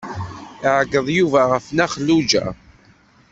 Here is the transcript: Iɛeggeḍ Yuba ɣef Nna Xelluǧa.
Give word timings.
Iɛeggeḍ 0.65 1.07
Yuba 1.17 1.41
ɣef 1.51 1.65
Nna 1.69 1.85
Xelluǧa. 1.93 2.45